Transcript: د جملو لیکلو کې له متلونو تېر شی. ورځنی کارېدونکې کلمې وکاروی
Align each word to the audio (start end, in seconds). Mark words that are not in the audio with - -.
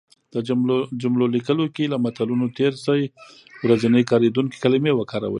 د 0.33 0.35
جملو 1.03 1.25
لیکلو 1.35 1.65
کې 1.75 1.85
له 1.93 1.97
متلونو 2.05 2.45
تېر 2.57 2.73
شی. 2.85 3.01
ورځنی 3.63 4.03
کارېدونکې 4.11 4.57
کلمې 4.63 4.91
وکاروی 4.95 5.29